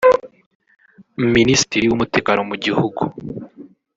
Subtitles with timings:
[1.35, 3.01] Minisitiri w’umutekano mu gihugu